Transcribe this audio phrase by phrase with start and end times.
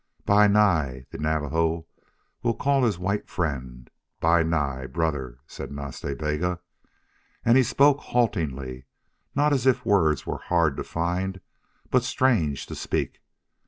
[0.25, 1.03] "Bi Nai!
[1.11, 1.85] The Navajo
[2.41, 3.87] will call his white friend
[4.19, 6.59] Bi Nai brother," said Nas Ta Bega,
[7.45, 8.87] and he spoke haltingly,
[9.35, 11.39] not as if words were hard to find,
[11.91, 13.21] but strange to speak.